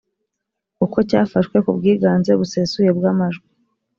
[0.85, 3.47] uko cyafashwe ku bwiganze busesuye bw amajwi